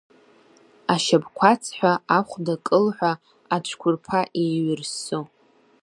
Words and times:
Ашьапқәа 0.93 1.45
аҵҳәа, 1.53 1.91
ахәда 2.17 2.55
кылҳәа, 2.65 3.11
ацәқәырԥа 3.55 4.21
еиҩырссо. 4.41 5.19